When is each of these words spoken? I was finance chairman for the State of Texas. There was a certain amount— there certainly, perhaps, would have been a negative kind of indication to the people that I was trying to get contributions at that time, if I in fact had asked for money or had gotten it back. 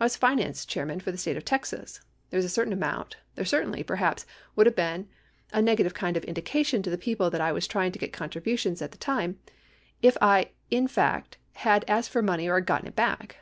I 0.00 0.04
was 0.06 0.16
finance 0.16 0.66
chairman 0.66 0.98
for 0.98 1.12
the 1.12 1.16
State 1.18 1.36
of 1.36 1.44
Texas. 1.44 2.00
There 2.30 2.36
was 2.38 2.44
a 2.44 2.48
certain 2.48 2.72
amount— 2.72 3.16
there 3.36 3.44
certainly, 3.44 3.84
perhaps, 3.84 4.26
would 4.56 4.66
have 4.66 4.74
been 4.74 5.06
a 5.52 5.62
negative 5.62 5.94
kind 5.94 6.16
of 6.16 6.24
indication 6.24 6.82
to 6.82 6.90
the 6.90 6.98
people 6.98 7.30
that 7.30 7.40
I 7.40 7.52
was 7.52 7.68
trying 7.68 7.92
to 7.92 7.98
get 8.00 8.12
contributions 8.12 8.82
at 8.82 8.90
that 8.90 8.98
time, 9.00 9.38
if 10.02 10.16
I 10.20 10.50
in 10.68 10.88
fact 10.88 11.38
had 11.52 11.84
asked 11.86 12.10
for 12.10 12.22
money 12.22 12.48
or 12.48 12.56
had 12.56 12.66
gotten 12.66 12.88
it 12.88 12.96
back. 12.96 13.36